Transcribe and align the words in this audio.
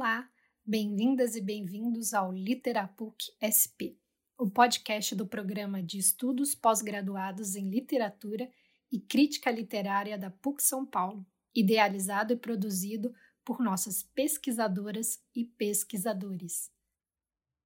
Olá, 0.00 0.30
bem-vindas 0.64 1.34
e 1.34 1.40
bem-vindos 1.40 2.14
ao 2.14 2.32
Literapuc 2.32 3.16
SP, 3.42 3.98
o 4.38 4.48
podcast 4.48 5.12
do 5.16 5.26
programa 5.26 5.82
de 5.82 5.98
estudos 5.98 6.54
pós-graduados 6.54 7.56
em 7.56 7.68
literatura 7.68 8.48
e 8.92 9.00
crítica 9.00 9.50
literária 9.50 10.16
da 10.16 10.30
PUC 10.30 10.62
São 10.62 10.86
Paulo, 10.86 11.26
idealizado 11.52 12.32
e 12.32 12.36
produzido 12.36 13.12
por 13.44 13.58
nossas 13.58 14.04
pesquisadoras 14.04 15.20
e 15.34 15.44
pesquisadores. 15.44 16.70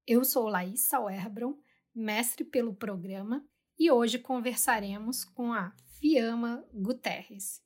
Eu 0.06 0.24
sou 0.24 0.48
Laís 0.48 0.87
Sauerbron, 0.87 1.59
mestre 1.95 2.46
pelo 2.46 2.74
programa, 2.74 3.46
e 3.79 3.90
hoje 3.90 4.18
conversaremos 4.18 5.23
com 5.23 5.52
a 5.52 5.76
Fiamma 6.01 6.66
Guterres. 6.73 7.62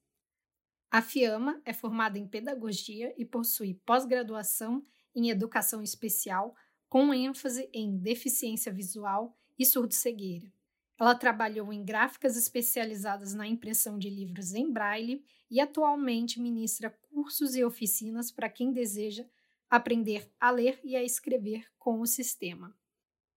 A 0.97 1.03
FIAMA 1.03 1.61
é 1.63 1.75
formada 1.75 2.19
em 2.19 2.27
pedagogia 2.27 3.15
e 3.19 3.25
possui 3.27 3.75
pós-graduação 3.85 4.83
em 5.15 5.29
educação 5.29 5.83
especial 5.83 6.57
com 6.89 7.13
ênfase 7.13 7.69
em 7.71 7.99
deficiência 7.99 8.73
visual 8.73 9.37
e 9.59 9.67
surdo-cegueira. 9.67 10.51
Ela 10.99 11.15
trabalhou 11.15 11.71
em 11.71 11.85
gráficas 11.85 12.35
especializadas 12.35 13.35
na 13.35 13.47
impressão 13.47 13.99
de 13.99 14.09
livros 14.09 14.55
em 14.55 14.73
braille 14.73 15.23
e 15.51 15.61
atualmente 15.61 16.41
ministra 16.41 16.89
cursos 17.11 17.55
e 17.57 17.63
oficinas 17.63 18.33
para 18.33 18.49
quem 18.49 18.73
deseja 18.73 19.27
aprender 19.69 20.33
a 20.41 20.51
ler 20.51 20.81
e 20.83 20.97
a 20.97 21.05
escrever 21.05 21.67
com 21.79 22.01
o 22.01 22.07
sistema. 22.07 22.75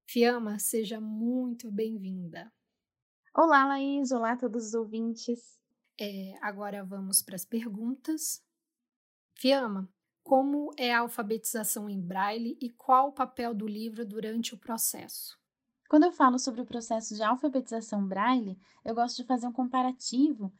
Fiamma, 0.06 0.60
seja 0.60 1.02
muito 1.02 1.70
bem-vinda. 1.70 2.50
Olá, 3.36 3.66
Laís. 3.66 4.14
Olá 4.14 4.32
a 4.32 4.38
todos 4.38 4.68
os 4.68 4.74
ouvintes. 4.74 5.59
É, 6.02 6.34
agora 6.42 6.82
vamos 6.82 7.22
para 7.22 7.36
as 7.36 7.44
perguntas. 7.44 8.42
Fiamma, 9.36 9.90
como 10.24 10.72
é 10.78 10.94
a 10.94 11.00
alfabetização 11.00 11.90
em 11.90 12.00
braille 12.00 12.58
e 12.62 12.70
qual 12.70 13.10
o 13.10 13.12
papel 13.12 13.54
do 13.54 13.68
livro 13.68 14.06
durante 14.06 14.54
o 14.54 14.58
processo? 14.58 15.38
Quando 15.90 16.04
eu 16.06 16.12
falo 16.14 16.40
sobre 16.40 16.62
o 16.62 16.66
processo 16.66 17.16
de 17.16 17.22
alfabetização 17.22 18.08
braille, 18.08 18.58
eu 18.86 18.96
gosto 18.96 19.18
de 19.18 19.26
fazer 19.26 19.48
um 19.48 19.52
comparativo 19.52 20.54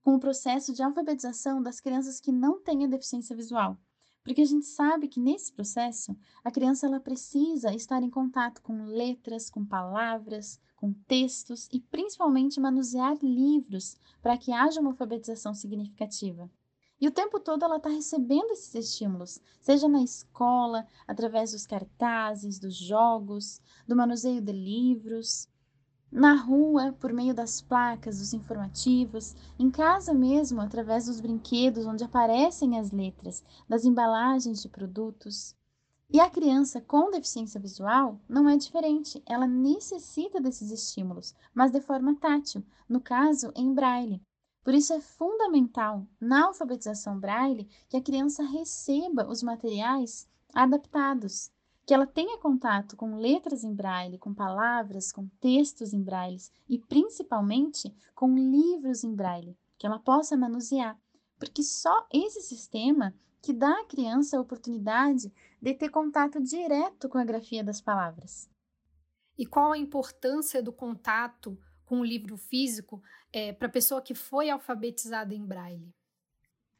com 0.00 0.14
o 0.14 0.20
processo 0.20 0.72
de 0.72 0.82
alfabetização 0.82 1.60
das 1.60 1.80
crianças 1.80 2.20
que 2.20 2.30
não 2.30 2.62
têm 2.62 2.84
a 2.84 2.88
deficiência 2.88 3.34
visual. 3.34 3.76
Porque 4.22 4.42
a 4.42 4.46
gente 4.46 4.66
sabe 4.66 5.08
que 5.08 5.18
nesse 5.18 5.52
processo, 5.52 6.16
a 6.44 6.50
criança 6.50 6.86
ela 6.86 7.00
precisa 7.00 7.74
estar 7.74 8.02
em 8.02 8.10
contato 8.10 8.62
com 8.62 8.84
letras, 8.84 9.50
com 9.50 9.64
palavras, 9.64 10.60
com 10.84 10.92
textos 11.08 11.66
e 11.72 11.80
principalmente 11.80 12.60
manusear 12.60 13.16
livros 13.22 13.96
para 14.20 14.36
que 14.36 14.52
haja 14.52 14.82
uma 14.82 14.90
alfabetização 14.90 15.54
significativa. 15.54 16.50
E 17.00 17.08
o 17.08 17.10
tempo 17.10 17.40
todo 17.40 17.64
ela 17.64 17.78
está 17.78 17.88
recebendo 17.88 18.50
esses 18.50 18.74
estímulos, 18.74 19.40
seja 19.62 19.88
na 19.88 20.02
escola, 20.02 20.86
através 21.08 21.52
dos 21.52 21.66
cartazes, 21.66 22.58
dos 22.58 22.76
jogos, 22.76 23.62
do 23.88 23.96
manuseio 23.96 24.42
de 24.42 24.52
livros, 24.52 25.48
na 26.12 26.34
rua, 26.34 26.92
por 27.00 27.14
meio 27.14 27.32
das 27.32 27.62
placas, 27.62 28.18
dos 28.18 28.34
informativos, 28.34 29.34
em 29.58 29.70
casa 29.70 30.12
mesmo, 30.12 30.60
através 30.60 31.06
dos 31.06 31.18
brinquedos 31.18 31.86
onde 31.86 32.04
aparecem 32.04 32.78
as 32.78 32.90
letras, 32.90 33.42
das 33.66 33.86
embalagens 33.86 34.60
de 34.60 34.68
produtos. 34.68 35.56
E 36.10 36.20
a 36.20 36.30
criança 36.30 36.80
com 36.80 37.10
deficiência 37.10 37.58
visual 37.58 38.20
não 38.28 38.48
é 38.48 38.56
diferente, 38.56 39.22
ela 39.26 39.46
necessita 39.46 40.40
desses 40.40 40.70
estímulos, 40.70 41.34
mas 41.52 41.72
de 41.72 41.80
forma 41.80 42.14
tátil, 42.16 42.64
no 42.88 43.00
caso, 43.00 43.52
em 43.56 43.72
braille. 43.72 44.22
Por 44.62 44.74
isso 44.74 44.92
é 44.92 45.00
fundamental, 45.00 46.06
na 46.20 46.46
alfabetização 46.46 47.18
braille, 47.18 47.68
que 47.88 47.96
a 47.96 48.02
criança 48.02 48.42
receba 48.42 49.28
os 49.28 49.42
materiais 49.42 50.28
adaptados, 50.54 51.50
que 51.86 51.92
ela 51.92 52.06
tenha 52.06 52.38
contato 52.38 52.96
com 52.96 53.16
letras 53.16 53.62
em 53.62 53.74
braille, 53.74 54.18
com 54.18 54.32
palavras, 54.32 55.12
com 55.12 55.28
textos 55.40 55.92
em 55.92 56.02
braille 56.02 56.40
e 56.68 56.78
principalmente 56.78 57.94
com 58.14 58.34
livros 58.34 59.04
em 59.04 59.14
braille, 59.14 59.56
que 59.76 59.86
ela 59.86 59.98
possa 59.98 60.36
manusear, 60.36 60.98
porque 61.38 61.62
só 61.62 62.06
esse 62.10 62.40
sistema 62.40 63.14
que 63.44 63.52
dá 63.52 63.80
à 63.80 63.84
criança 63.84 64.38
a 64.38 64.40
oportunidade 64.40 65.30
de 65.60 65.74
ter 65.74 65.90
contato 65.90 66.42
direto 66.42 67.10
com 67.10 67.18
a 67.18 67.24
grafia 67.24 67.62
das 67.62 67.78
palavras. 67.78 68.48
E 69.36 69.44
qual 69.44 69.72
a 69.72 69.78
importância 69.78 70.62
do 70.62 70.72
contato 70.72 71.58
com 71.84 72.00
o 72.00 72.04
livro 72.04 72.38
físico 72.38 73.02
é, 73.30 73.52
para 73.52 73.68
a 73.68 73.70
pessoa 73.70 74.00
que 74.00 74.14
foi 74.14 74.48
alfabetizada 74.48 75.34
em 75.34 75.44
braille? 75.44 75.94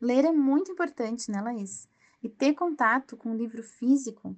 Ler 0.00 0.24
é 0.24 0.32
muito 0.32 0.72
importante, 0.72 1.30
né, 1.30 1.42
Laís? 1.42 1.86
E 2.22 2.30
ter 2.30 2.54
contato 2.54 3.14
com 3.14 3.32
o 3.32 3.36
livro 3.36 3.62
físico, 3.62 4.34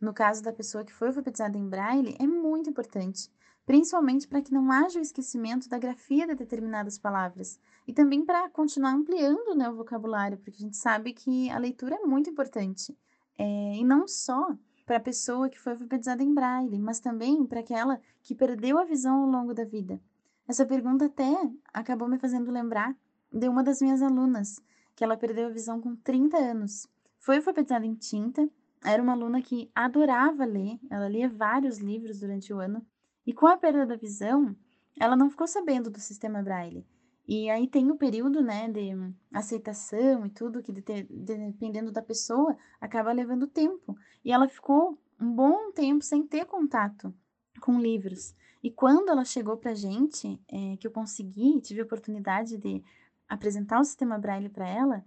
no 0.00 0.14
caso 0.14 0.44
da 0.44 0.52
pessoa 0.52 0.84
que 0.84 0.92
foi 0.92 1.08
alfabetizada 1.08 1.58
em 1.58 1.68
braille, 1.68 2.16
é 2.20 2.26
muito 2.28 2.70
importante 2.70 3.28
principalmente 3.66 4.28
para 4.28 4.40
que 4.40 4.54
não 4.54 4.70
haja 4.70 5.00
o 5.00 5.02
esquecimento 5.02 5.68
da 5.68 5.76
grafia 5.76 6.24
de 6.24 6.36
determinadas 6.36 6.96
palavras 6.96 7.60
e 7.86 7.92
também 7.92 8.24
para 8.24 8.48
continuar 8.48 8.92
ampliando 8.92 9.56
né, 9.56 9.68
o 9.68 9.74
vocabulário, 9.74 10.38
porque 10.38 10.58
a 10.58 10.64
gente 10.64 10.76
sabe 10.76 11.12
que 11.12 11.50
a 11.50 11.58
leitura 11.58 11.96
é 11.96 12.06
muito 12.06 12.30
importante. 12.30 12.96
É, 13.36 13.76
e 13.76 13.84
não 13.84 14.06
só 14.06 14.56
para 14.86 14.98
a 14.98 15.00
pessoa 15.00 15.48
que 15.48 15.58
foi 15.58 15.72
alfabetizada 15.72 16.22
em 16.22 16.32
braille, 16.32 16.78
mas 16.78 17.00
também 17.00 17.44
para 17.44 17.60
aquela 17.60 18.00
que 18.22 18.36
perdeu 18.36 18.78
a 18.78 18.84
visão 18.84 19.24
ao 19.24 19.28
longo 19.28 19.52
da 19.52 19.64
vida. 19.64 20.00
Essa 20.46 20.64
pergunta 20.64 21.06
até 21.06 21.34
acabou 21.74 22.08
me 22.08 22.18
fazendo 22.18 22.52
lembrar 22.52 22.96
de 23.32 23.48
uma 23.48 23.64
das 23.64 23.82
minhas 23.82 24.00
alunas, 24.00 24.62
que 24.94 25.02
ela 25.02 25.16
perdeu 25.16 25.48
a 25.48 25.50
visão 25.50 25.80
com 25.80 25.96
30 25.96 26.36
anos. 26.36 26.88
Foi 27.18 27.36
alfabetizada 27.36 27.84
em 27.84 27.94
tinta, 27.94 28.48
era 28.84 29.02
uma 29.02 29.12
aluna 29.12 29.42
que 29.42 29.68
adorava 29.74 30.44
ler, 30.44 30.78
ela 30.88 31.08
lia 31.08 31.28
vários 31.28 31.78
livros 31.78 32.20
durante 32.20 32.52
o 32.52 32.60
ano, 32.60 32.86
e 33.26 33.32
com 33.32 33.46
a 33.46 33.56
perda 33.56 33.84
da 33.84 33.96
visão, 33.96 34.54
ela 34.98 35.16
não 35.16 35.28
ficou 35.28 35.46
sabendo 35.46 35.90
do 35.90 35.98
sistema 35.98 36.42
Braille. 36.42 36.86
E 37.28 37.50
aí 37.50 37.66
tem 37.66 37.90
o 37.90 37.96
período, 37.96 38.40
né, 38.40 38.68
de 38.70 38.90
aceitação 39.32 40.24
e 40.24 40.30
tudo, 40.30 40.62
que 40.62 40.72
dependendo 40.72 41.90
da 41.90 42.00
pessoa, 42.00 42.56
acaba 42.80 43.10
levando 43.10 43.48
tempo. 43.48 43.96
E 44.24 44.30
ela 44.30 44.48
ficou 44.48 44.96
um 45.20 45.34
bom 45.34 45.72
tempo 45.72 46.04
sem 46.04 46.24
ter 46.24 46.44
contato 46.44 47.12
com 47.60 47.80
livros. 47.80 48.34
E 48.62 48.70
quando 48.70 49.08
ela 49.08 49.24
chegou 49.24 49.56
para 49.56 49.72
a 49.72 49.74
gente, 49.74 50.40
é, 50.48 50.76
que 50.76 50.86
eu 50.86 50.90
consegui, 50.90 51.60
tive 51.60 51.80
a 51.80 51.84
oportunidade 51.84 52.56
de 52.56 52.82
apresentar 53.28 53.80
o 53.80 53.84
sistema 53.84 54.18
Braille 54.18 54.48
para 54.48 54.68
ela, 54.68 55.04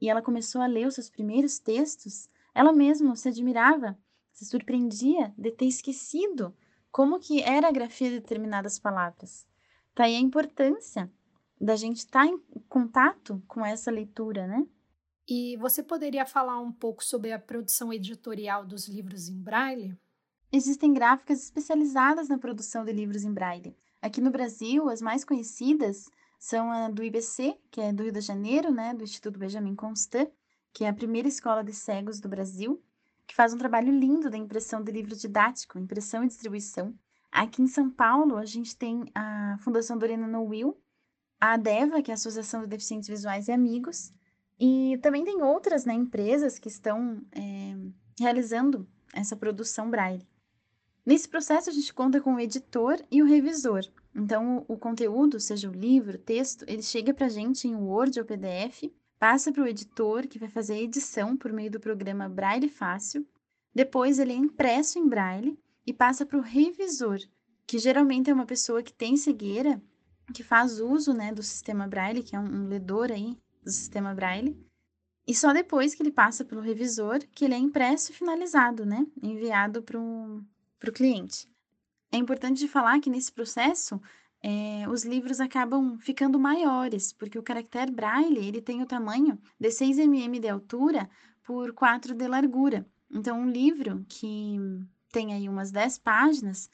e 0.00 0.10
ela 0.10 0.20
começou 0.20 0.60
a 0.60 0.66
ler 0.66 0.86
os 0.86 0.94
seus 0.94 1.08
primeiros 1.08 1.58
textos, 1.58 2.28
ela 2.54 2.74
mesma 2.74 3.16
se 3.16 3.28
admirava, 3.28 3.98
se 4.32 4.44
surpreendia 4.44 5.32
de 5.38 5.50
ter 5.50 5.66
esquecido 5.66 6.54
como 6.94 7.18
que 7.18 7.42
era 7.42 7.66
a 7.66 7.72
grafia 7.72 8.08
de 8.08 8.20
determinadas 8.20 8.78
palavras. 8.78 9.44
Tá 9.96 10.04
aí 10.04 10.14
a 10.14 10.20
importância 10.20 11.12
da 11.60 11.74
gente 11.74 11.96
estar 11.96 12.24
tá 12.24 12.26
em 12.28 12.38
contato 12.68 13.42
com 13.48 13.66
essa 13.66 13.90
leitura, 13.90 14.46
né? 14.46 14.64
E 15.28 15.56
você 15.56 15.82
poderia 15.82 16.24
falar 16.24 16.60
um 16.60 16.70
pouco 16.70 17.02
sobre 17.02 17.32
a 17.32 17.38
produção 17.40 17.92
editorial 17.92 18.64
dos 18.64 18.86
livros 18.86 19.28
em 19.28 19.42
braille? 19.42 19.98
Existem 20.52 20.94
gráficas 20.94 21.42
especializadas 21.42 22.28
na 22.28 22.38
produção 22.38 22.84
de 22.84 22.92
livros 22.92 23.24
em 23.24 23.32
braille. 23.32 23.76
Aqui 24.00 24.20
no 24.20 24.30
Brasil, 24.30 24.88
as 24.88 25.02
mais 25.02 25.24
conhecidas 25.24 26.08
são 26.38 26.70
a 26.70 26.88
do 26.88 27.02
IBC, 27.02 27.58
que 27.72 27.80
é 27.80 27.92
do 27.92 28.04
Rio 28.04 28.12
de 28.12 28.20
Janeiro, 28.20 28.70
né, 28.70 28.94
do 28.94 29.02
Instituto 29.02 29.36
Benjamin 29.36 29.74
Constant, 29.74 30.30
que 30.72 30.84
é 30.84 30.88
a 30.88 30.94
primeira 30.94 31.26
escola 31.26 31.64
de 31.64 31.72
cegos 31.72 32.20
do 32.20 32.28
Brasil, 32.28 32.80
que 33.26 33.34
faz 33.34 33.52
um 33.52 33.58
trabalho 33.58 33.92
lindo 33.92 34.30
da 34.30 34.36
impressão 34.36 34.82
de 34.82 34.92
livro 34.92 35.16
didático, 35.16 35.78
impressão 35.78 36.24
e 36.24 36.28
distribuição. 36.28 36.94
Aqui 37.30 37.62
em 37.62 37.66
São 37.66 37.90
Paulo, 37.90 38.36
a 38.36 38.44
gente 38.44 38.76
tem 38.76 39.04
a 39.14 39.56
Fundação 39.60 39.98
Dorena 39.98 40.26
No 40.26 40.44
Will, 40.44 40.78
a 41.40 41.54
ADEVA, 41.54 42.02
que 42.02 42.10
é 42.10 42.14
a 42.14 42.16
Associação 42.16 42.60
de 42.60 42.68
Deficientes 42.68 43.08
Visuais 43.08 43.48
e 43.48 43.52
Amigos, 43.52 44.12
e 44.58 44.98
também 45.02 45.24
tem 45.24 45.42
outras 45.42 45.84
né, 45.84 45.92
empresas 45.92 46.58
que 46.58 46.68
estão 46.68 47.20
é, 47.32 47.76
realizando 48.18 48.88
essa 49.12 49.36
produção 49.36 49.90
braille. 49.90 50.26
Nesse 51.04 51.28
processo, 51.28 51.68
a 51.68 51.72
gente 51.72 51.92
conta 51.92 52.20
com 52.20 52.34
o 52.34 52.40
editor 52.40 52.98
e 53.10 53.20
o 53.20 53.26
revisor. 53.26 53.82
Então, 54.14 54.64
o, 54.68 54.74
o 54.74 54.78
conteúdo, 54.78 55.38
seja 55.40 55.68
o 55.68 55.74
livro, 55.74 56.16
o 56.16 56.20
texto, 56.20 56.64
ele 56.68 56.82
chega 56.82 57.12
para 57.12 57.26
a 57.26 57.30
gente 57.30 57.68
em 57.68 57.74
Word 57.74 58.18
ou 58.18 58.24
PDF, 58.24 58.84
passa 59.24 59.50
para 59.50 59.62
o 59.62 59.66
editor, 59.66 60.28
que 60.28 60.38
vai 60.38 60.50
fazer 60.50 60.74
a 60.74 60.82
edição 60.82 61.34
por 61.34 61.50
meio 61.50 61.70
do 61.70 61.80
programa 61.80 62.28
Braille 62.28 62.68
Fácil. 62.68 63.26
Depois, 63.74 64.18
ele 64.18 64.34
é 64.34 64.36
impresso 64.36 64.98
em 64.98 65.08
Braille 65.08 65.58
e 65.86 65.94
passa 65.94 66.26
para 66.26 66.36
o 66.36 66.42
revisor, 66.42 67.18
que 67.66 67.78
geralmente 67.78 68.28
é 68.28 68.34
uma 68.34 68.44
pessoa 68.44 68.82
que 68.82 68.92
tem 68.92 69.16
cegueira, 69.16 69.82
que 70.34 70.42
faz 70.42 70.78
uso 70.78 71.14
né, 71.14 71.32
do 71.32 71.42
sistema 71.42 71.88
Braille, 71.88 72.22
que 72.22 72.36
é 72.36 72.38
um, 72.38 72.44
um 72.44 72.68
ledor 72.68 73.10
aí 73.10 73.34
do 73.62 73.70
sistema 73.70 74.14
Braille. 74.14 74.62
E 75.26 75.34
só 75.34 75.54
depois 75.54 75.94
que 75.94 76.02
ele 76.02 76.12
passa 76.12 76.44
pelo 76.44 76.60
revisor 76.60 77.20
que 77.34 77.46
ele 77.46 77.54
é 77.54 77.58
impresso 77.58 78.12
e 78.12 78.14
finalizado, 78.14 78.84
né? 78.84 79.06
Enviado 79.22 79.82
para 79.82 79.98
o 79.98 80.92
cliente. 80.92 81.48
É 82.12 82.18
importante 82.18 82.68
falar 82.68 83.00
que 83.00 83.08
nesse 83.08 83.32
processo 83.32 83.98
é, 84.46 84.86
os 84.90 85.06
livros 85.06 85.40
acabam 85.40 85.96
ficando 85.98 86.38
maiores, 86.38 87.14
porque 87.14 87.38
o 87.38 87.42
caractere 87.42 87.90
braille 87.90 88.46
ele 88.46 88.60
tem 88.60 88.82
o 88.82 88.86
tamanho 88.86 89.40
de 89.58 89.70
6 89.70 89.96
mm 89.96 90.38
de 90.38 90.48
altura 90.50 91.08
por 91.42 91.72
4 91.72 92.14
de 92.14 92.28
largura. 92.28 92.86
Então, 93.10 93.40
um 93.40 93.48
livro 93.48 94.04
que 94.06 94.58
tem 95.10 95.32
aí 95.32 95.48
umas 95.48 95.70
10 95.70 95.96
páginas 95.96 96.68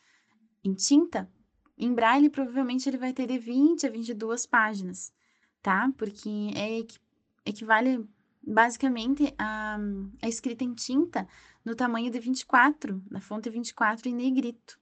em 0.64 0.75
tinta, 0.75 1.31
em 1.78 1.94
braille, 1.94 2.28
provavelmente 2.28 2.88
ele 2.88 2.99
vai 2.99 3.12
ter 3.12 3.28
de 3.28 3.38
20 3.38 3.87
a 3.87 3.90
22 3.90 4.46
páginas, 4.46 5.12
tá? 5.62 5.93
Porque 5.96 6.50
é, 6.56 6.84
equivale 7.49 8.05
basicamente 8.43 9.32
a, 9.38 9.78
a 10.20 10.28
escrita 10.28 10.64
em 10.64 10.75
tinta 10.75 11.28
no 11.64 11.76
tamanho 11.76 12.11
de 12.11 12.19
24, 12.19 13.00
na 13.08 13.20
fonte 13.20 13.49
24 13.49 14.08
em 14.08 14.14
negrito. 14.14 14.80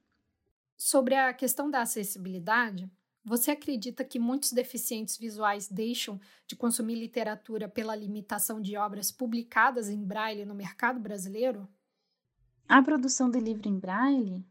Sobre 0.81 1.17
a 1.17 1.35
questão 1.35 1.69
da 1.69 1.83
acessibilidade, 1.83 2.89
você 3.25 3.51
acredita 3.51 4.05
que 4.05 4.17
muitos 4.17 4.53
deficientes 4.53 5.19
visuais 5.19 5.67
deixam 5.67 6.21
de 6.47 6.55
consumir 6.55 6.95
literatura 6.95 7.69
pela 7.69 7.97
limitação 7.97 8.61
de 8.61 8.77
obras 8.77 9.11
publicadas 9.11 9.89
em 9.89 10.01
braille 10.01 10.45
no 10.45 10.55
mercado 10.55 11.01
brasileiro? 11.01 11.69
A 12.69 12.81
produção 12.81 13.29
de 13.29 13.41
livro 13.41 13.69
em 13.69 13.77
braille, 13.77 14.47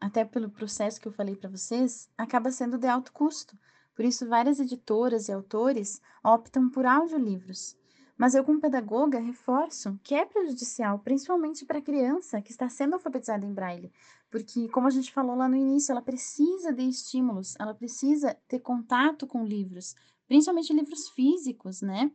até 0.00 0.24
pelo 0.24 0.48
processo 0.48 1.00
que 1.00 1.08
eu 1.08 1.12
falei 1.12 1.34
para 1.34 1.50
vocês, 1.50 2.08
acaba 2.16 2.52
sendo 2.52 2.78
de 2.78 2.86
alto 2.86 3.12
custo. 3.12 3.58
Por 3.96 4.04
isso, 4.04 4.28
várias 4.28 4.60
editoras 4.60 5.26
e 5.26 5.32
autores 5.32 6.00
optam 6.22 6.70
por 6.70 6.86
audiolivros. 6.86 7.76
Mas 8.16 8.34
eu, 8.34 8.44
como 8.44 8.60
pedagoga, 8.60 9.18
reforço 9.18 9.98
que 10.02 10.14
é 10.14 10.24
prejudicial, 10.24 11.00
principalmente 11.00 11.64
para 11.64 11.78
a 11.78 11.82
criança 11.82 12.40
que 12.40 12.52
está 12.52 12.68
sendo 12.68 12.94
alfabetizada 12.94 13.44
em 13.44 13.52
braille, 13.52 13.92
porque, 14.30 14.68
como 14.68 14.86
a 14.86 14.90
gente 14.90 15.12
falou 15.12 15.36
lá 15.36 15.48
no 15.48 15.56
início, 15.56 15.92
ela 15.92 16.02
precisa 16.02 16.72
de 16.72 16.88
estímulos, 16.88 17.54
ela 17.58 17.74
precisa 17.74 18.36
ter 18.48 18.60
contato 18.60 19.26
com 19.26 19.44
livros, 19.44 19.94
principalmente 20.26 20.72
livros 20.72 21.08
físicos, 21.08 21.82
né? 21.82 22.10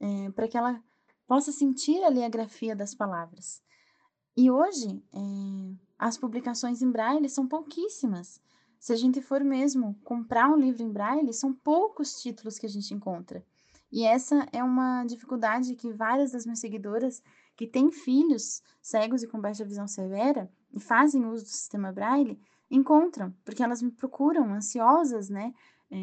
É, 0.00 0.30
para 0.30 0.46
que 0.46 0.56
ela 0.56 0.82
possa 1.26 1.50
sentir 1.50 2.02
ali 2.04 2.22
a 2.22 2.28
grafia 2.28 2.74
das 2.76 2.94
palavras. 2.94 3.62
E 4.36 4.50
hoje, 4.50 5.02
é, 5.12 5.74
as 5.98 6.16
publicações 6.16 6.80
em 6.80 6.90
braille 6.90 7.28
são 7.28 7.46
pouquíssimas. 7.46 8.40
Se 8.78 8.92
a 8.92 8.96
gente 8.96 9.20
for 9.20 9.42
mesmo 9.42 9.98
comprar 10.04 10.48
um 10.48 10.56
livro 10.56 10.82
em 10.82 10.90
braille, 10.90 11.32
são 11.32 11.52
poucos 11.52 12.22
títulos 12.22 12.58
que 12.58 12.66
a 12.66 12.68
gente 12.68 12.94
encontra. 12.94 13.44
E 13.90 14.04
essa 14.04 14.46
é 14.52 14.62
uma 14.62 15.04
dificuldade 15.04 15.74
que 15.74 15.92
várias 15.92 16.32
das 16.32 16.44
minhas 16.44 16.60
seguidoras 16.60 17.22
que 17.56 17.66
têm 17.66 17.90
filhos 17.90 18.62
cegos 18.80 19.22
e 19.22 19.26
com 19.26 19.40
baixa 19.40 19.64
visão 19.64 19.88
severa 19.88 20.50
e 20.72 20.78
fazem 20.78 21.26
uso 21.26 21.44
do 21.44 21.48
sistema 21.48 21.90
Braille 21.90 22.38
encontram, 22.70 23.34
porque 23.44 23.62
elas 23.62 23.80
me 23.80 23.90
procuram 23.90 24.52
ansiosas, 24.52 25.30
né? 25.30 25.54
É, 25.90 25.96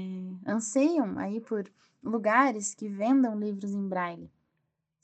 anseiam 0.47 1.17
aí 1.19 1.39
por 1.39 1.71
lugares 2.03 2.73
que 2.73 2.89
vendam 2.89 3.37
livros 3.39 3.71
em 3.71 3.87
Braille. 3.87 4.31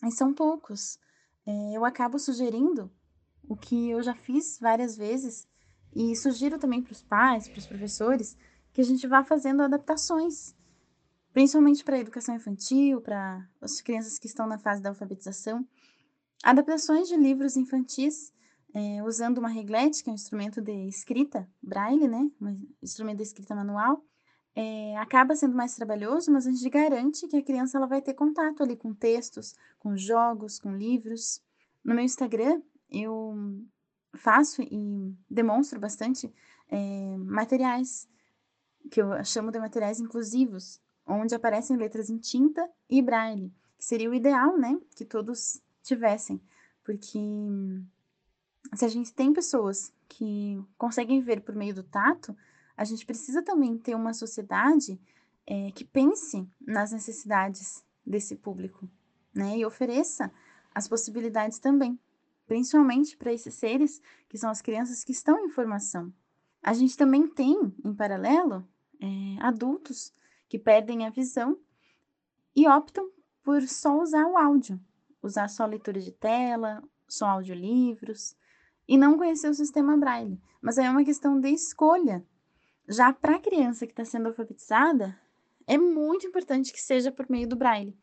E 0.03 0.11
são 0.11 0.33
poucos. 0.33 0.99
É, 1.45 1.71
eu 1.73 1.85
acabo 1.85 2.17
sugerindo 2.17 2.91
o 3.47 3.55
que 3.55 3.89
eu 3.89 4.01
já 4.01 4.15
fiz 4.15 4.57
várias 4.59 4.97
vezes 4.97 5.47
e 5.93 6.15
sugiro 6.15 6.57
também 6.57 6.81
para 6.81 6.93
os 6.93 7.03
pais, 7.03 7.47
para 7.47 7.59
os 7.59 7.67
professores, 7.67 8.35
que 8.73 8.81
a 8.81 8.83
gente 8.83 9.05
vá 9.05 9.23
fazendo 9.23 9.61
adaptações 9.61 10.55
principalmente 11.33 11.83
para 11.83 11.95
a 11.95 11.99
educação 11.99 12.35
infantil, 12.35 13.01
para 13.01 13.47
as 13.61 13.81
crianças 13.81 14.19
que 14.19 14.27
estão 14.27 14.47
na 14.47 14.57
fase 14.57 14.81
da 14.81 14.89
alfabetização. 14.89 15.65
Adaptações 16.43 17.07
de 17.07 17.15
livros 17.15 17.55
infantis 17.55 18.33
é, 18.73 19.03
usando 19.03 19.37
uma 19.37 19.49
reglete, 19.49 20.03
que 20.03 20.09
é 20.09 20.11
um 20.11 20.15
instrumento 20.15 20.61
de 20.61 20.87
escrita, 20.87 21.47
braille, 21.61 22.07
né? 22.07 22.29
Um 22.41 22.67
instrumento 22.81 23.17
de 23.17 23.23
escrita 23.23 23.55
manual, 23.55 24.03
é, 24.55 24.97
acaba 24.97 25.35
sendo 25.35 25.55
mais 25.55 25.75
trabalhoso, 25.75 26.31
mas 26.31 26.45
a 26.45 26.51
gente 26.51 26.69
garante 26.69 27.27
que 27.27 27.37
a 27.37 27.43
criança 27.43 27.77
ela 27.77 27.87
vai 27.87 28.01
ter 28.01 28.13
contato 28.13 28.63
ali 28.63 28.75
com 28.75 28.93
textos, 28.93 29.55
com 29.79 29.95
jogos, 29.95 30.59
com 30.59 30.75
livros. 30.75 31.41
No 31.83 31.95
meu 31.95 32.03
Instagram, 32.03 32.61
eu 32.89 33.33
faço 34.15 34.61
e 34.61 35.15
demonstro 35.29 35.79
bastante 35.79 36.33
é, 36.69 37.17
materiais, 37.17 38.07
que 38.89 39.01
eu 39.01 39.23
chamo 39.23 39.51
de 39.51 39.59
materiais 39.59 39.99
inclusivos, 39.99 40.81
onde 41.05 41.35
aparecem 41.35 41.77
letras 41.77 42.09
em 42.09 42.17
tinta 42.17 42.69
e 42.89 43.01
braille, 43.01 43.53
que 43.77 43.85
seria 43.85 44.09
o 44.09 44.13
ideal, 44.13 44.57
né? 44.57 44.79
Que 44.95 45.05
todos 45.05 45.61
tivessem, 45.83 46.41
porque 46.83 47.19
se 48.75 48.85
a 48.85 48.87
gente 48.87 49.13
tem 49.13 49.33
pessoas 49.33 49.93
que 50.07 50.61
conseguem 50.77 51.21
ver 51.21 51.41
por 51.41 51.55
meio 51.55 51.73
do 51.73 51.83
tato, 51.83 52.35
a 52.75 52.83
gente 52.83 53.05
precisa 53.05 53.41
também 53.41 53.77
ter 53.77 53.95
uma 53.95 54.13
sociedade 54.13 54.99
é, 55.45 55.71
que 55.71 55.83
pense 55.83 56.47
nas 56.59 56.91
necessidades 56.91 57.83
desse 58.05 58.35
público, 58.35 58.89
né? 59.33 59.57
E 59.57 59.65
ofereça 59.65 60.31
as 60.73 60.87
possibilidades 60.87 61.59
também, 61.59 61.99
principalmente 62.47 63.17
para 63.17 63.33
esses 63.33 63.53
seres 63.53 64.01
que 64.29 64.37
são 64.37 64.49
as 64.49 64.61
crianças 64.61 65.03
que 65.03 65.11
estão 65.11 65.45
em 65.45 65.49
formação. 65.49 66.13
A 66.63 66.73
gente 66.73 66.95
também 66.95 67.27
tem, 67.27 67.73
em 67.83 67.93
paralelo, 67.93 68.67
é, 68.99 69.07
adultos 69.41 70.13
que 70.51 70.59
perdem 70.59 71.05
a 71.05 71.09
visão 71.09 71.57
e 72.53 72.67
optam 72.67 73.09
por 73.41 73.61
só 73.61 73.97
usar 74.01 74.27
o 74.27 74.37
áudio, 74.37 74.77
usar 75.23 75.47
só 75.47 75.65
leitura 75.65 76.01
de 76.01 76.11
tela, 76.11 76.83
só 77.07 77.27
audiolivros 77.27 78.35
e 78.85 78.97
não 78.97 79.17
conhecer 79.17 79.49
o 79.49 79.53
sistema 79.53 79.95
Braille. 79.95 80.41
Mas 80.61 80.77
aí 80.77 80.87
é 80.87 80.89
uma 80.89 81.05
questão 81.05 81.39
de 81.39 81.47
escolha. 81.47 82.27
Já 82.85 83.13
para 83.13 83.37
a 83.37 83.39
criança 83.39 83.87
que 83.87 83.93
está 83.93 84.03
sendo 84.03 84.27
alfabetizada, 84.27 85.17
é 85.65 85.77
muito 85.77 86.27
importante 86.27 86.73
que 86.73 86.81
seja 86.81 87.13
por 87.13 87.29
meio 87.29 87.47
do 87.47 87.55
Braille, 87.55 87.97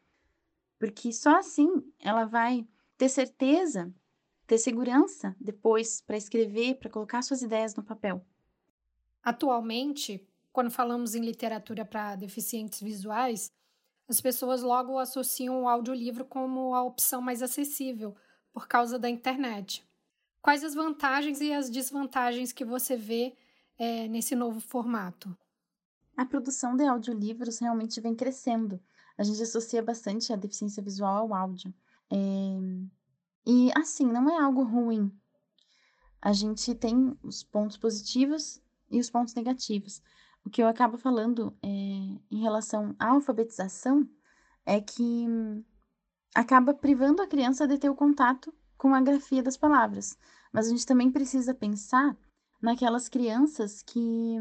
porque 0.78 1.12
só 1.12 1.36
assim 1.36 1.68
ela 2.00 2.24
vai 2.24 2.66
ter 2.96 3.10
certeza, 3.10 3.94
ter 4.46 4.56
segurança 4.56 5.36
depois 5.38 6.00
para 6.00 6.16
escrever, 6.16 6.78
para 6.78 6.88
colocar 6.88 7.20
suas 7.20 7.42
ideias 7.42 7.74
no 7.74 7.84
papel. 7.84 8.24
Atualmente, 9.22 10.26
quando 10.52 10.70
falamos 10.70 11.14
em 11.14 11.20
literatura 11.20 11.84
para 11.84 12.16
deficientes 12.16 12.80
visuais, 12.80 13.52
as 14.08 14.20
pessoas 14.20 14.62
logo 14.62 14.98
associam 14.98 15.62
o 15.62 15.68
audiolivro 15.68 16.24
como 16.24 16.74
a 16.74 16.82
opção 16.82 17.20
mais 17.20 17.42
acessível 17.42 18.16
por 18.52 18.66
causa 18.66 18.98
da 18.98 19.08
internet. 19.08 19.86
Quais 20.40 20.64
as 20.64 20.74
vantagens 20.74 21.40
e 21.40 21.52
as 21.52 21.68
desvantagens 21.68 22.52
que 22.52 22.64
você 22.64 22.96
vê 22.96 23.36
é, 23.78 24.08
nesse 24.08 24.34
novo 24.34 24.60
formato? 24.60 25.36
A 26.16 26.24
produção 26.24 26.74
de 26.74 26.84
audiolivros 26.84 27.58
realmente 27.58 28.00
vem 28.00 28.14
crescendo. 28.14 28.80
A 29.16 29.22
gente 29.22 29.42
associa 29.42 29.82
bastante 29.82 30.32
a 30.32 30.36
deficiência 30.36 30.82
visual 30.82 31.16
ao 31.16 31.34
áudio. 31.34 31.72
É... 32.10 32.16
E 33.46 33.70
assim, 33.76 34.06
não 34.06 34.28
é 34.30 34.42
algo 34.42 34.62
ruim. 34.62 35.12
A 36.20 36.32
gente 36.32 36.74
tem 36.74 37.16
os 37.22 37.44
pontos 37.44 37.76
positivos 37.76 38.60
e 38.90 38.98
os 38.98 39.10
pontos 39.10 39.34
negativos. 39.34 40.02
O 40.48 40.50
que 40.50 40.62
eu 40.62 40.66
acabo 40.66 40.96
falando 40.96 41.54
é, 41.62 41.68
em 41.68 42.40
relação 42.40 42.96
à 42.98 43.08
alfabetização 43.08 44.08
é 44.64 44.80
que 44.80 45.26
acaba 46.34 46.72
privando 46.72 47.20
a 47.20 47.26
criança 47.26 47.68
de 47.68 47.76
ter 47.76 47.90
o 47.90 47.94
contato 47.94 48.50
com 48.78 48.94
a 48.94 49.00
grafia 49.02 49.42
das 49.42 49.58
palavras. 49.58 50.16
Mas 50.50 50.66
a 50.66 50.70
gente 50.70 50.86
também 50.86 51.12
precisa 51.12 51.52
pensar 51.52 52.16
naquelas 52.62 53.10
crianças 53.10 53.82
que 53.82 54.36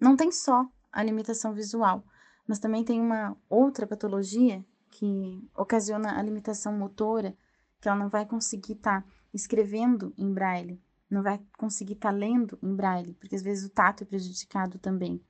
não 0.00 0.16
tem 0.16 0.32
só 0.32 0.68
a 0.90 1.04
limitação 1.04 1.54
visual, 1.54 2.04
mas 2.48 2.58
também 2.58 2.84
tem 2.84 3.00
uma 3.00 3.36
outra 3.48 3.86
patologia 3.86 4.66
que 4.90 5.48
ocasiona 5.56 6.18
a 6.18 6.22
limitação 6.22 6.76
motora, 6.76 7.32
que 7.80 7.88
ela 7.88 7.96
não 7.96 8.08
vai 8.08 8.26
conseguir 8.26 8.72
estar 8.72 9.02
tá 9.02 9.08
escrevendo 9.32 10.12
em 10.18 10.34
braille, 10.34 10.82
não 11.08 11.22
vai 11.22 11.40
conseguir 11.56 11.92
estar 11.92 12.10
tá 12.10 12.16
lendo 12.16 12.58
em 12.60 12.74
braille, 12.74 13.14
porque 13.14 13.36
às 13.36 13.42
vezes 13.42 13.64
o 13.64 13.72
tato 13.72 14.02
é 14.02 14.04
prejudicado 14.04 14.80
também. 14.80 15.22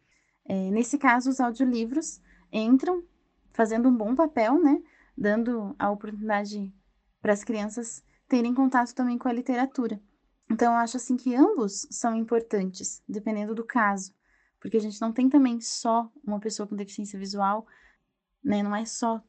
É, 0.47 0.71
nesse 0.71 0.99
caso, 0.99 1.31
os 1.31 1.41
audiolivros 1.41 2.21
entram 2.53 3.03
fazendo 3.53 3.89
um 3.89 3.97
bom 3.97 4.15
papel, 4.15 4.63
né? 4.63 4.83
Dando 5.17 5.75
a 5.79 5.91
oportunidade 5.91 6.73
para 7.21 7.33
as 7.33 7.45
crianças 7.45 8.05
terem 8.29 8.55
contato 8.55 8.95
também 8.95 9.17
com 9.17 9.29
a 9.29 9.33
literatura. 9.33 10.01
Então, 10.51 10.73
eu 10.73 10.79
acho 10.79 10.97
assim 10.97 11.17
que 11.17 11.35
ambos 11.35 11.87
são 11.91 12.15
importantes, 12.15 13.03
dependendo 13.09 13.55
do 13.55 13.65
caso, 13.65 14.13
porque 14.61 14.77
a 14.77 14.81
gente 14.81 15.01
não 15.01 15.13
tem 15.13 15.29
também 15.29 15.61
só 15.61 16.11
uma 16.25 16.39
pessoa 16.39 16.67
com 16.67 16.77
deficiência 16.77 17.19
visual, 17.19 17.67
né? 18.43 18.63
Não 18.63 18.75
é 18.75 18.85
só 18.85 19.23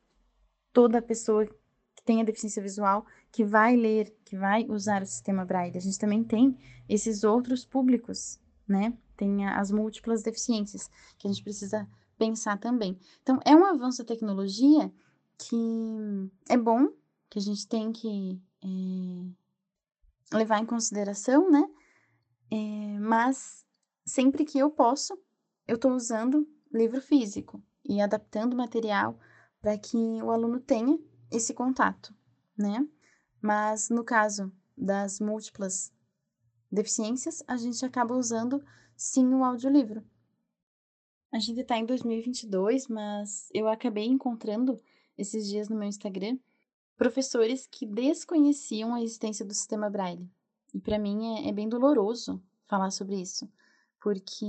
toda 0.74 1.02
pessoa 1.02 1.46
que 1.46 2.04
tem 2.04 2.22
a 2.22 2.26
deficiência 2.26 2.62
visual 2.62 3.06
que 3.32 3.44
vai 3.44 3.76
ler, 3.76 4.16
que 4.26 4.38
vai 4.38 4.66
usar 4.70 5.02
o 5.02 5.06
sistema 5.06 5.46
Braille. 5.46 5.78
A 5.78 5.82
gente 5.82 6.00
também 6.00 6.24
tem 6.24 6.58
esses 6.88 7.24
outros 7.24 7.66
públicos, 7.66 8.40
né? 8.68 8.98
Tem 9.16 9.48
as 9.48 9.72
múltiplas 9.72 10.24
deficiências, 10.24 10.90
que 11.18 11.28
a 11.28 11.32
gente 11.32 11.44
precisa 11.44 11.88
pensar 12.18 12.58
também. 12.58 12.98
Então, 13.22 13.40
é 13.46 13.56
um 13.56 13.66
avanço 13.66 14.04
da 14.04 14.08
tecnologia 14.08 14.92
que 15.38 16.32
é 16.50 16.58
bom, 16.58 16.88
que 17.30 17.40
a 17.40 17.42
gente 17.42 17.68
tem 17.68 17.92
que 17.92 18.42
é, 18.64 20.38
levar 20.38 20.60
em 20.60 20.66
consideração, 20.66 21.50
né? 21.50 21.68
É, 22.52 23.00
mas 23.00 23.66
sempre 24.06 24.46
que 24.46 24.58
eu 24.58 24.70
posso, 24.70 25.18
eu 25.68 25.76
estou 25.76 25.92
usando 25.92 26.48
livro 26.72 27.02
físico 27.02 27.62
e 27.84 28.02
adaptando 28.02 28.56
material 28.56 29.20
para 29.62 29.78
que 29.78 29.98
o 29.98 30.32
aluno 30.32 30.60
tenha 30.60 30.98
esse 31.32 31.54
contato, 31.54 32.14
né? 32.58 32.88
Mas 33.42 33.90
no 33.90 34.04
caso 34.04 34.52
das 34.78 35.20
múltiplas 35.20 35.92
deficiências, 36.72 37.44
a 37.48 37.58
gente 37.58 37.86
acaba 37.86 38.16
usando 38.16 38.64
sim 38.96 39.34
o 39.34 39.44
audiolivro. 39.44 40.04
A 41.32 41.40
gente 41.40 41.62
está 41.62 41.78
em 41.78 41.86
2022, 41.86 42.88
mas 42.88 43.50
eu 43.54 43.68
acabei 43.68 44.06
encontrando 44.06 44.80
esses 45.18 45.48
dias 45.48 45.70
no 45.70 45.76
meu 45.76 45.88
Instagram 45.88 46.38
professores 46.98 47.68
que 47.68 47.86
desconheciam 47.86 48.94
a 48.94 49.02
existência 49.02 49.46
do 49.46 49.54
sistema 49.54 49.90
Braille. 49.90 50.30
E 50.74 50.80
para 50.80 51.00
mim 51.00 51.38
é, 51.38 51.50
é 51.50 51.52
bem 51.52 51.68
doloroso 51.68 52.42
falar 52.66 52.92
sobre 52.92 53.22
isso, 53.22 53.50
porque 54.00 54.46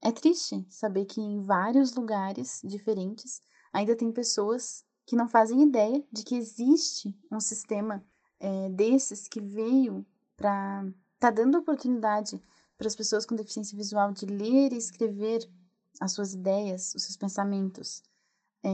é 0.00 0.10
triste 0.10 0.64
saber 0.68 1.04
que 1.04 1.20
em 1.20 1.42
vários 1.42 1.94
lugares 1.94 2.60
diferentes 2.64 3.40
ainda 3.72 3.96
tem 3.96 4.10
pessoas 4.12 4.84
que 5.06 5.16
não 5.16 5.28
fazem 5.28 5.62
ideia 5.62 6.02
de 6.10 6.24
que 6.24 6.34
existe 6.34 7.14
um 7.30 7.40
sistema 7.40 8.04
é, 8.40 8.68
desses 8.70 9.28
que 9.28 9.40
veio 9.40 10.04
para 10.36 10.86
tá 11.18 11.30
dando 11.30 11.58
oportunidade 11.58 12.42
para 12.76 12.86
as 12.86 12.96
pessoas 12.96 13.24
com 13.24 13.34
deficiência 13.34 13.76
visual 13.76 14.12
de 14.12 14.26
ler 14.26 14.72
e 14.72 14.76
escrever 14.76 15.48
as 16.00 16.12
suas 16.12 16.34
ideias, 16.34 16.94
os 16.94 17.04
seus 17.04 17.16
pensamentos. 17.16 18.02
É, 18.62 18.70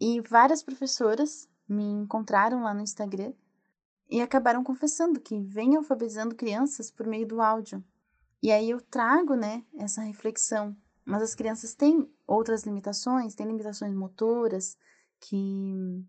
e 0.00 0.20
várias 0.20 0.62
professoras 0.62 1.48
me 1.68 1.84
encontraram 1.84 2.62
lá 2.62 2.74
no 2.74 2.80
Instagram 2.80 3.32
e 4.10 4.20
acabaram 4.20 4.62
confessando 4.62 5.20
que 5.20 5.40
vem 5.40 5.76
alfabetizando 5.76 6.34
crianças 6.34 6.90
por 6.90 7.06
meio 7.06 7.26
do 7.26 7.40
áudio. 7.40 7.84
E 8.42 8.50
aí 8.50 8.68
eu 8.68 8.80
trago, 8.80 9.34
né, 9.34 9.64
essa 9.78 10.02
reflexão. 10.02 10.76
Mas 11.04 11.22
as 11.22 11.34
crianças 11.34 11.74
têm 11.74 12.12
outras 12.26 12.64
limitações, 12.64 13.34
têm 13.34 13.46
limitações 13.46 13.94
motoras 13.94 14.76
que 15.20 16.04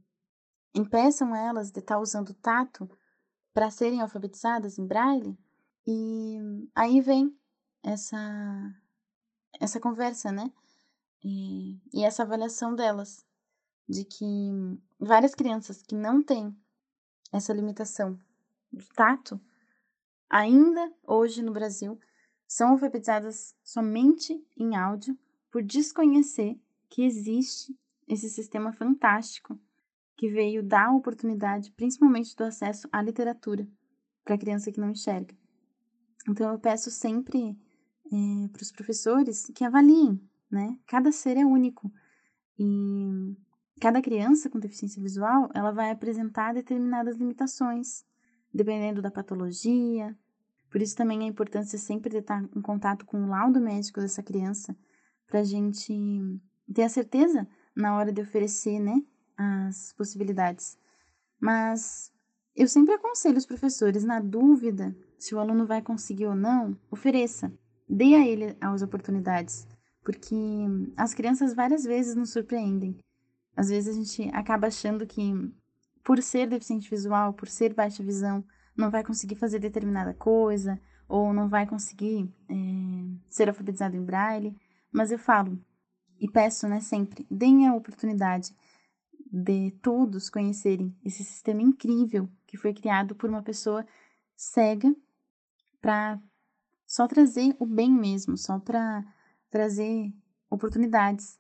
impeçam 0.74 1.36
elas 1.36 1.72
de 1.72 1.80
estar 1.80 2.00
usando 2.00 2.30
o 2.30 2.34
tato 2.34 2.90
para 3.54 3.70
serem 3.70 4.02
alfabetizadas 4.02 4.78
em 4.78 4.86
braille. 4.86 5.38
E 5.86 6.40
aí 6.74 7.02
vem 7.02 7.36
essa 7.84 8.18
essa 9.60 9.80
conversa, 9.80 10.32
né? 10.32 10.52
E, 11.24 11.80
e 11.94 12.04
essa 12.04 12.24
avaliação 12.24 12.76
delas 12.76 13.26
de 13.88 14.04
que 14.04 14.26
várias 15.00 15.36
crianças 15.36 15.82
que 15.82 15.96
não 15.96 16.22
têm 16.22 16.56
essa 17.32 17.54
limitação 17.54 18.20
do 18.72 18.84
tato 18.96 19.40
ainda 20.30 20.92
hoje 21.06 21.42
no 21.42 21.52
Brasil 21.52 22.00
são 22.48 22.72
alfabetizadas 22.72 23.56
somente 23.64 24.46
em 24.58 24.76
áudio 24.76 25.18
por 25.52 25.64
desconhecer 25.64 26.60
que 26.90 27.04
existe 27.04 27.78
esse 28.08 28.30
sistema 28.30 28.72
fantástico 28.74 29.60
que 30.16 30.30
veio 30.30 30.64
dar 30.64 30.88
a 30.88 30.96
oportunidade, 30.96 31.72
principalmente 31.72 32.36
do 32.36 32.44
acesso 32.44 32.88
à 32.92 33.02
literatura 33.02 33.68
para 34.24 34.36
a 34.36 34.38
criança 34.38 34.72
que 34.72 34.80
não 34.80 34.92
enxerga. 34.92 35.36
Então 36.28 36.52
eu 36.52 36.60
peço 36.60 36.90
sempre 36.90 37.58
é, 38.12 38.48
para 38.50 38.62
os 38.62 38.72
professores 38.72 39.52
que 39.54 39.64
avaliem, 39.64 40.22
né? 40.50 40.78
Cada 40.88 41.12
ser 41.12 41.38
é 41.38 41.46
único 41.46 41.92
e 42.58 43.36
cada 43.82 44.02
criança 44.02 44.50
com 44.50 44.60
deficiência 44.60 45.02
visual 45.02 45.50
ela 45.54 45.72
vai 45.72 45.92
apresentar 45.92 46.54
determinadas 46.54 47.18
limitações, 47.18 48.06
dependendo 48.54 49.02
da 49.02 49.12
patologia. 49.12 50.18
Por 50.70 50.82
isso 50.82 50.96
também 50.96 51.24
a 51.24 51.28
importância 51.28 51.78
sempre 51.78 52.10
de 52.10 52.18
estar 52.18 52.44
em 52.56 52.62
contato 52.62 53.06
com 53.06 53.24
o 53.24 53.28
laudo 53.28 53.60
médico 53.60 54.00
dessa 54.00 54.24
criança, 54.24 54.76
para 55.28 55.40
a 55.40 55.44
gente 55.44 55.94
ter 56.74 56.84
a 56.84 56.90
certeza 56.90 57.48
na 57.76 57.98
hora 57.98 58.12
de 58.12 58.22
oferecer, 58.22 58.80
né, 58.80 59.04
as 59.36 59.94
possibilidades. 59.94 60.78
Mas 61.40 62.13
eu 62.56 62.68
sempre 62.68 62.94
aconselho 62.94 63.38
os 63.38 63.46
professores, 63.46 64.04
na 64.04 64.20
dúvida 64.20 64.96
se 65.18 65.34
o 65.34 65.40
aluno 65.40 65.66
vai 65.66 65.82
conseguir 65.82 66.28
ou 66.28 66.36
não, 66.36 66.78
ofereça, 66.92 67.52
dê 67.90 68.16
a 68.16 68.28
ele 68.28 68.56
as 68.62 68.82
oportunidades, 68.82 69.68
porque 70.04 70.36
as 70.96 71.14
crianças 71.14 71.54
várias 71.54 71.84
vezes 71.84 72.16
nos 72.16 72.32
surpreendem. 72.32 72.98
Às 73.56 73.70
vezes 73.70 73.96
a 73.96 73.98
gente 73.98 74.30
acaba 74.36 74.68
achando 74.68 75.06
que, 75.08 75.34
por 76.04 76.22
ser 76.22 76.48
deficiente 76.48 76.90
visual, 76.90 77.34
por 77.34 77.48
ser 77.48 77.74
baixa 77.74 78.04
visão, 78.04 78.44
não 78.76 78.92
vai 78.92 79.04
conseguir 79.04 79.36
fazer 79.36 79.60
determinada 79.60 80.14
coisa, 80.14 80.80
ou 81.08 81.34
não 81.34 81.48
vai 81.48 81.66
conseguir 81.66 82.30
é, 82.50 82.56
ser 83.30 83.48
alfabetizado 83.48 83.96
em 83.96 84.04
braille. 84.04 84.56
Mas 84.92 85.12
eu 85.12 85.20
falo 85.20 85.60
e 86.20 86.30
peço 86.30 86.68
né, 86.68 86.80
sempre, 86.80 87.26
deem 87.30 87.68
a 87.68 87.76
oportunidade 87.76 88.56
de 89.32 89.72
todos 89.82 90.30
conhecerem 90.30 90.96
esse 91.04 91.24
sistema 91.24 91.62
incrível 91.62 92.30
que 92.54 92.58
foi 92.58 92.72
criado 92.72 93.16
por 93.16 93.32
uma 93.32 93.42
pessoa 93.42 93.84
cega 94.36 94.96
para 95.82 96.22
só 96.86 97.08
trazer 97.08 97.56
o 97.58 97.66
bem 97.66 97.92
mesmo, 97.92 98.38
só 98.38 98.60
para 98.60 99.04
trazer 99.50 100.14
oportunidades 100.52 101.40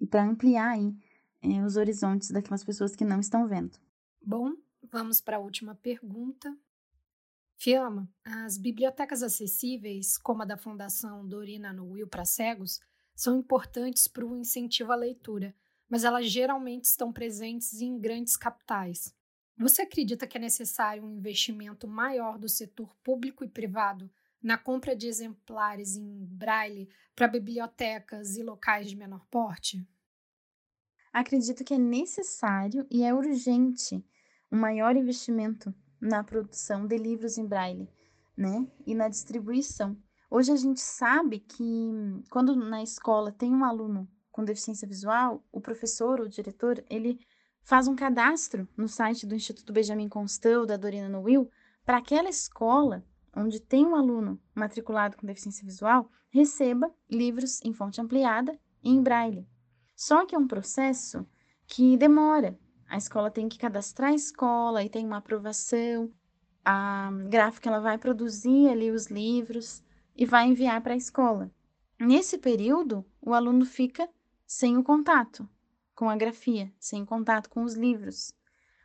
e 0.00 0.06
para 0.06 0.24
ampliar 0.24 0.70
aí 0.70 0.96
é, 1.42 1.62
os 1.62 1.76
horizontes 1.76 2.30
daquelas 2.30 2.64
pessoas 2.64 2.96
que 2.96 3.04
não 3.04 3.20
estão 3.20 3.46
vendo. 3.46 3.78
Bom, 4.22 4.54
vamos 4.90 5.20
para 5.20 5.36
a 5.36 5.40
última 5.40 5.74
pergunta. 5.74 6.56
Fiamma, 7.58 8.08
as 8.24 8.56
bibliotecas 8.56 9.22
acessíveis, 9.22 10.16
como 10.16 10.40
a 10.40 10.46
da 10.46 10.56
Fundação 10.56 11.28
Dorina 11.28 11.70
no 11.70 11.90
Will 11.90 12.08
para 12.08 12.24
cegos, 12.24 12.80
são 13.14 13.36
importantes 13.36 14.08
para 14.08 14.24
o 14.24 14.34
incentivo 14.34 14.90
à 14.90 14.96
leitura, 14.96 15.54
mas 15.86 16.02
elas 16.02 16.30
geralmente 16.30 16.84
estão 16.84 17.12
presentes 17.12 17.74
em 17.74 17.98
grandes 17.98 18.38
capitais. 18.38 19.14
Você 19.58 19.82
acredita 19.82 20.26
que 20.26 20.36
é 20.36 20.40
necessário 20.40 21.02
um 21.02 21.10
investimento 21.10 21.88
maior 21.88 22.38
do 22.38 22.48
setor 22.48 22.94
público 23.02 23.42
e 23.42 23.48
privado 23.48 24.10
na 24.42 24.58
compra 24.58 24.94
de 24.94 25.06
exemplares 25.06 25.96
em 25.96 26.26
braille 26.26 26.90
para 27.14 27.26
bibliotecas 27.26 28.36
e 28.36 28.42
locais 28.42 28.90
de 28.90 28.96
menor 28.96 29.26
porte? 29.30 29.82
Acredito 31.10 31.64
que 31.64 31.72
é 31.72 31.78
necessário 31.78 32.86
e 32.90 33.02
é 33.02 33.14
urgente 33.14 34.04
um 34.52 34.58
maior 34.58 34.94
investimento 34.94 35.74
na 35.98 36.22
produção 36.22 36.86
de 36.86 36.98
livros 36.98 37.38
em 37.38 37.46
braille, 37.46 37.88
né? 38.36 38.70
E 38.86 38.94
na 38.94 39.08
distribuição. 39.08 39.96
Hoje 40.30 40.52
a 40.52 40.56
gente 40.56 40.80
sabe 40.80 41.40
que 41.40 41.64
quando 42.30 42.54
na 42.54 42.82
escola 42.82 43.32
tem 43.32 43.50
um 43.54 43.64
aluno 43.64 44.06
com 44.30 44.44
deficiência 44.44 44.86
visual, 44.86 45.42
o 45.50 45.62
professor, 45.62 46.20
o 46.20 46.28
diretor, 46.28 46.84
ele 46.90 47.18
faz 47.66 47.88
um 47.88 47.96
cadastro 47.96 48.68
no 48.76 48.86
site 48.86 49.26
do 49.26 49.34
Instituto 49.34 49.72
Benjamin 49.72 50.08
Constant, 50.08 50.66
da 50.66 50.76
Dorina 50.76 51.08
no 51.08 51.22
Will, 51.22 51.50
para 51.84 51.98
aquela 51.98 52.28
escola 52.28 53.04
onde 53.34 53.60
tem 53.60 53.84
um 53.84 53.96
aluno 53.96 54.40
matriculado 54.54 55.16
com 55.16 55.26
deficiência 55.26 55.64
visual, 55.64 56.08
receba 56.30 56.88
livros 57.10 57.60
em 57.64 57.72
fonte 57.72 58.00
ampliada 58.00 58.56
e 58.84 58.90
em 58.90 59.02
braille. 59.02 59.48
Só 59.96 60.24
que 60.24 60.36
é 60.36 60.38
um 60.38 60.46
processo 60.46 61.26
que 61.66 61.96
demora. 61.96 62.56
A 62.88 62.96
escola 62.96 63.32
tem 63.32 63.48
que 63.48 63.58
cadastrar 63.58 64.12
a 64.12 64.14
escola 64.14 64.84
e 64.84 64.88
tem 64.88 65.04
uma 65.04 65.16
aprovação. 65.16 66.08
A 66.64 67.10
gráfica 67.28 67.68
ela 67.68 67.80
vai 67.80 67.98
produzir 67.98 68.68
ali 68.68 68.92
os 68.92 69.08
livros 69.08 69.82
e 70.14 70.24
vai 70.24 70.46
enviar 70.46 70.80
para 70.82 70.94
a 70.94 70.96
escola. 70.96 71.50
Nesse 71.98 72.38
período, 72.38 73.04
o 73.20 73.34
aluno 73.34 73.66
fica 73.66 74.08
sem 74.46 74.76
o 74.76 74.84
contato 74.84 75.48
com 75.96 76.10
a 76.10 76.14
grafia, 76.14 76.70
sem 76.78 77.04
contato 77.04 77.48
com 77.48 77.64
os 77.64 77.74
livros. 77.74 78.32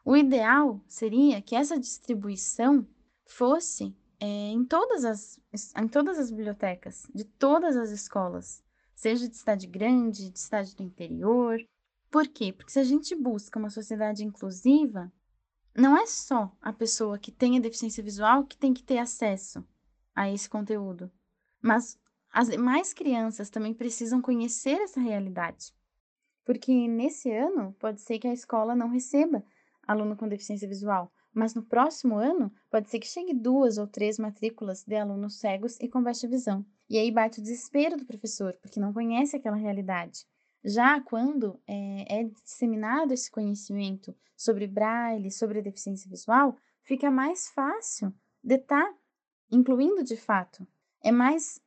O 0.03 0.15
ideal 0.15 0.81
seria 0.87 1.41
que 1.41 1.55
essa 1.55 1.79
distribuição 1.79 2.87
fosse 3.25 3.95
é, 4.19 4.25
em, 4.25 4.63
todas 4.63 5.05
as, 5.05 5.39
em 5.77 5.87
todas 5.87 6.17
as 6.17 6.31
bibliotecas, 6.31 7.05
de 7.13 7.25
todas 7.25 7.75
as 7.75 7.91
escolas, 7.91 8.63
seja 8.95 9.27
de 9.27 9.35
cidade 9.35 9.67
grande, 9.67 10.31
de 10.31 10.39
cidade 10.39 10.75
do 10.75 10.83
interior. 10.83 11.59
Por 12.09 12.27
quê? 12.27 12.53
Porque 12.53 12.71
se 12.71 12.79
a 12.79 12.83
gente 12.83 13.13
busca 13.13 13.59
uma 13.59 13.69
sociedade 13.69 14.23
inclusiva, 14.23 15.11
não 15.75 15.97
é 15.97 16.05
só 16.05 16.55
a 16.61 16.71
pessoa 16.71 17.19
que 17.19 17.31
tem 17.31 17.57
a 17.57 17.61
deficiência 17.61 18.03
visual 18.03 18.45
que 18.45 18.57
tem 18.57 18.73
que 18.73 18.83
ter 18.83 18.97
acesso 18.97 19.63
a 20.15 20.29
esse 20.31 20.49
conteúdo, 20.49 21.11
mas 21.61 21.99
as 22.31 22.47
demais 22.47 22.93
crianças 22.93 23.49
também 23.49 23.73
precisam 23.73 24.21
conhecer 24.21 24.79
essa 24.81 24.99
realidade. 24.99 25.73
Porque 26.45 26.87
nesse 26.87 27.31
ano 27.31 27.75
pode 27.79 28.01
ser 28.01 28.19
que 28.19 28.27
a 28.27 28.33
escola 28.33 28.75
não 28.75 28.89
receba 28.89 29.43
aluno 29.87 30.15
com 30.15 30.27
deficiência 30.27 30.67
visual, 30.67 31.11
mas 31.33 31.53
no 31.53 31.63
próximo 31.63 32.15
ano 32.15 32.51
pode 32.69 32.89
ser 32.89 32.99
que 32.99 33.07
chegue 33.07 33.33
duas 33.33 33.77
ou 33.77 33.87
três 33.87 34.17
matrículas 34.17 34.83
de 34.83 34.95
alunos 34.95 35.39
cegos 35.39 35.79
e 35.79 35.87
com 35.87 36.01
baixa 36.01 36.27
visão. 36.27 36.65
E 36.89 36.97
aí 36.97 37.11
bate 37.11 37.39
o 37.39 37.43
desespero 37.43 37.97
do 37.97 38.05
professor, 38.05 38.57
porque 38.61 38.79
não 38.79 38.93
conhece 38.93 39.35
aquela 39.35 39.55
realidade. 39.55 40.25
Já 40.63 41.01
quando 41.01 41.59
é, 41.67 42.19
é 42.19 42.23
disseminado 42.43 43.13
esse 43.13 43.31
conhecimento 43.31 44.15
sobre 44.35 44.67
braille, 44.67 45.31
sobre 45.31 45.61
deficiência 45.61 46.09
visual, 46.09 46.55
fica 46.83 47.09
mais 47.09 47.49
fácil 47.49 48.13
de 48.43 48.55
estar 48.55 48.83
tá 48.83 48.97
incluindo 49.51 50.03
de 50.03 50.15
fato. 50.15 50.67
É 51.03 51.11
mais 51.11 51.59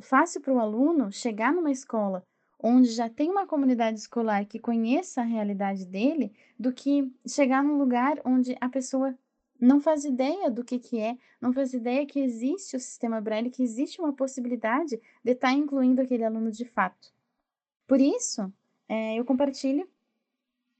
fácil 0.00 0.40
para 0.40 0.52
o 0.52 0.58
aluno 0.58 1.12
chegar 1.12 1.52
numa 1.52 1.70
escola 1.70 2.26
onde 2.62 2.90
já 2.90 3.08
tem 3.08 3.28
uma 3.28 3.46
comunidade 3.46 3.98
escolar 3.98 4.46
que 4.46 4.58
conheça 4.58 5.20
a 5.20 5.24
realidade 5.24 5.84
dele, 5.84 6.32
do 6.58 6.72
que 6.72 7.12
chegar 7.26 7.62
num 7.64 7.76
lugar 7.76 8.20
onde 8.24 8.56
a 8.60 8.68
pessoa 8.68 9.18
não 9.60 9.80
faz 9.80 10.04
ideia 10.04 10.50
do 10.50 10.64
que, 10.64 10.78
que 10.78 10.98
é, 10.98 11.16
não 11.40 11.52
faz 11.52 11.72
ideia 11.72 12.06
que 12.06 12.20
existe 12.20 12.76
o 12.76 12.80
sistema 12.80 13.20
Braille, 13.20 13.50
que 13.50 13.62
existe 13.62 14.00
uma 14.00 14.12
possibilidade 14.12 15.00
de 15.24 15.32
estar 15.32 15.48
tá 15.48 15.52
incluindo 15.52 16.00
aquele 16.00 16.24
aluno 16.24 16.50
de 16.50 16.64
fato. 16.64 17.12
Por 17.86 18.00
isso, 18.00 18.52
é, 18.88 19.16
eu 19.16 19.24
compartilho, 19.24 19.88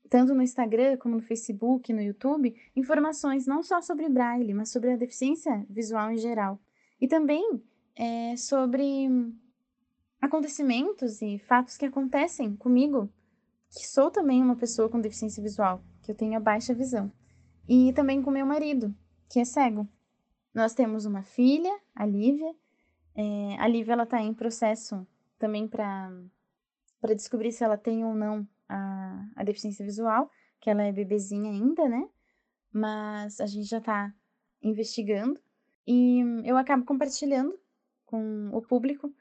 tanto 0.09 0.35
no 0.35 0.43
Instagram 0.43 0.97
como 0.97 1.17
no 1.17 1.23
Facebook, 1.23 1.93
no 1.93 2.03
YouTube, 2.03 2.55
informações 2.75 3.47
não 3.47 3.63
só 3.63 3.81
sobre 3.81 4.09
Braille, 4.09 4.53
mas 4.53 4.71
sobre 4.71 4.93
a 4.93 4.97
deficiência 4.97 5.65
visual 5.71 6.11
em 6.11 6.19
geral. 6.19 6.61
E 7.01 7.07
também 7.07 7.63
é, 7.95 8.37
sobre 8.37 9.09
acontecimentos 10.23 11.21
e 11.21 11.37
fatos 11.41 11.77
que 11.77 11.85
acontecem 11.85 12.55
comigo, 12.55 13.13
que 13.69 13.85
sou 13.85 14.09
também 14.09 14.41
uma 14.41 14.55
pessoa 14.55 14.89
com 14.89 15.01
deficiência 15.01 15.43
visual, 15.43 15.83
que 16.01 16.13
eu 16.13 16.15
tenho 16.15 16.37
a 16.37 16.41
baixa 16.41 16.73
visão 16.73 17.13
e 17.69 17.93
também 17.93 18.23
com 18.23 18.31
meu 18.31 18.47
marido, 18.47 18.95
que 19.29 19.41
é 19.41 19.45
cego. 19.45 19.89
Nós 20.55 20.75
temos 20.75 21.07
uma 21.07 21.23
filha, 21.23 21.77
a 21.95 22.07
Lívia. 22.07 22.55
É, 23.17 23.57
a 23.59 23.67
Lívia 23.67 23.95
ela 23.95 24.05
está 24.05 24.21
em 24.23 24.33
processo 24.33 25.07
também 25.39 25.67
para 25.67 26.11
para 27.01 27.15
descobrir 27.15 27.51
se 27.51 27.65
ela 27.65 27.77
tem 27.77 28.05
ou 28.05 28.15
não 28.15 28.47
a, 28.69 29.29
a 29.35 29.43
deficiência 29.43 29.85
visual, 29.85 30.31
que 30.61 30.71
ela 30.71 30.85
é 30.85 30.93
bebezinha 30.93 31.51
ainda, 31.51 31.89
né? 31.89 32.09
Mas 32.73 33.41
a 33.41 33.47
gente 33.47 33.69
já 33.69 33.79
está 33.79 34.15
investigando 34.63 35.41
e 35.85 36.21
eu 36.45 36.57
acabo 36.57 36.85
compartilhando 36.85 37.59
com 38.07 38.51
o 38.53 38.63
público 38.63 39.13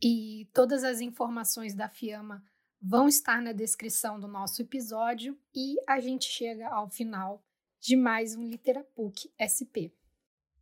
E 0.01 0.49
todas 0.53 0.85
as 0.85 1.01
informações 1.01 1.75
da 1.75 1.89
Fiamma 1.89 2.43
vão 2.81 3.07
estar 3.07 3.39
na 3.41 3.51
descrição 3.51 4.19
do 4.19 4.27
nosso 4.27 4.61
episódio 4.61 5.37
e 5.53 5.75
a 5.87 5.99
gente 5.99 6.25
chega 6.25 6.67
ao 6.67 6.89
final 6.89 7.45
de 7.79 7.95
mais 7.95 8.35
um 8.35 8.43
Literapuc 8.43 9.31
SP. 9.37 9.93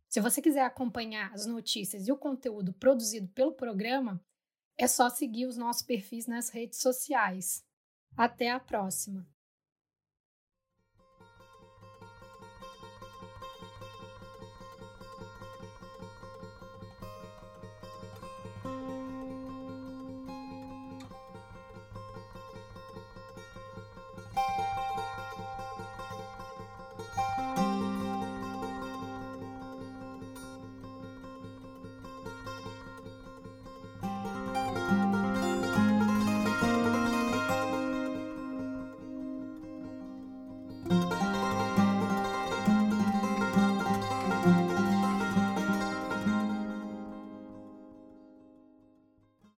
Se 0.06 0.20
você 0.20 0.42
quiser 0.42 0.64
acompanhar 0.64 1.32
as 1.32 1.46
notícias 1.46 2.06
e 2.06 2.12
o 2.12 2.18
conteúdo 2.18 2.74
produzido 2.74 3.28
pelo 3.28 3.52
programa, 3.52 4.22
é 4.76 4.86
só 4.86 5.08
seguir 5.08 5.46
os 5.46 5.56
nossos 5.56 5.82
perfis 5.82 6.26
nas 6.26 6.50
redes 6.50 6.80
sociais. 6.80 7.64
Até 8.16 8.50
a 8.50 8.60
próxima! 8.60 9.26